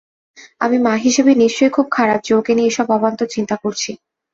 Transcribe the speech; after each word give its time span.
আমি 0.61 0.77
মা 0.79 0.93
হিসেবে 1.05 1.31
নিশ্চয়ই 1.35 1.75
খুব 1.75 1.87
খারাপ 1.91 2.19
যে 2.23 2.35
ওকে 2.35 2.53
নিয়ে 2.55 2.69
এসব 2.71 2.87
অবান্তর 2.97 3.27
চিন্তা 3.35 3.55
করছি! 3.63 3.91